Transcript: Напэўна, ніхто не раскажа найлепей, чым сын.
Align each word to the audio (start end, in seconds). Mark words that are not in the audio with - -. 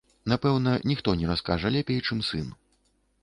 Напэўна, 0.31 0.71
ніхто 0.91 1.13
не 1.19 1.29
раскажа 1.33 1.65
найлепей, 1.71 1.99
чым 2.07 2.25
сын. 2.31 2.47